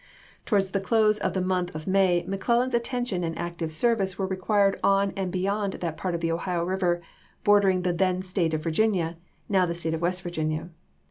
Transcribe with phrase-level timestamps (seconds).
[0.47, 4.31] Towards the close of the month of May McClellan's attention and active service were isei,
[4.31, 7.03] required on and beyond that part of the Ohio River
[7.43, 9.17] bordering the then State of Virginia,
[9.47, 10.69] now the State of West Virginia.